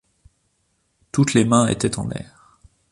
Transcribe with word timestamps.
Toutes 1.11 1.35
les 1.35 1.45
mains 1.45 1.67
étaient 1.67 1.99
en 1.99 2.07
l’air. 2.07 2.57